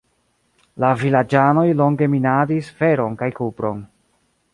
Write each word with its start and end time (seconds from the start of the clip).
La 0.83 0.87
vilaĝanoj 1.01 1.65
longe 1.81 2.07
minadis 2.13 2.71
feron 2.81 3.19
kaj 3.21 3.29
kupron. 3.41 3.85